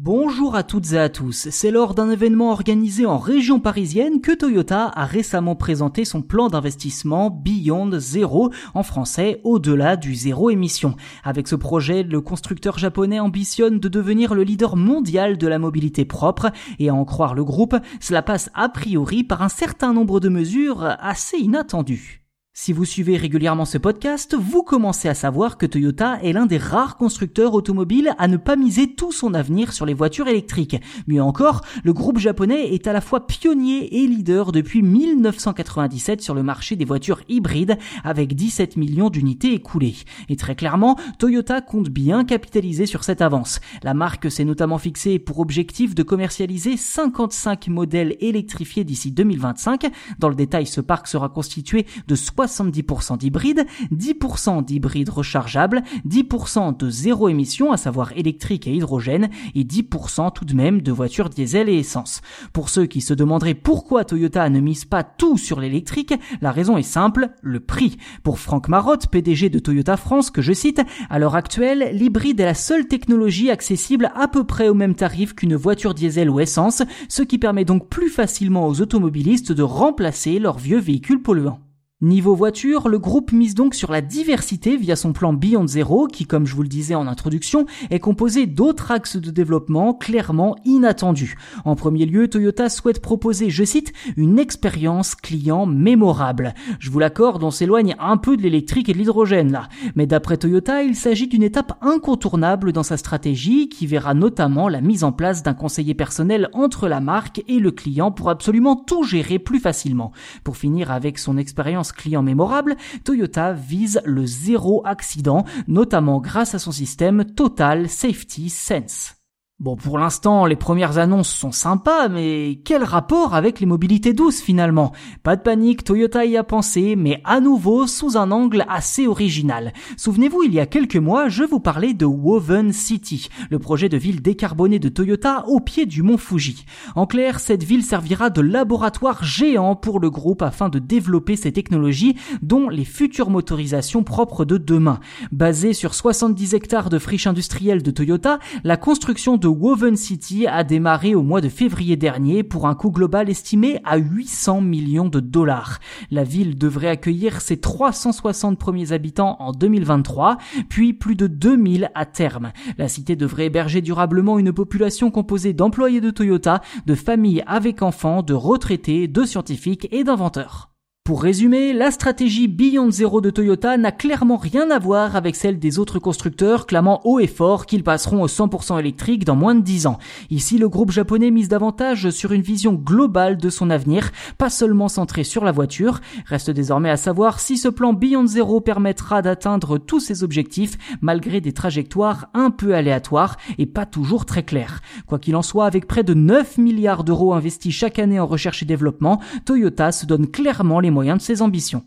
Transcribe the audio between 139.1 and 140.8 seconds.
géant pour le groupe afin de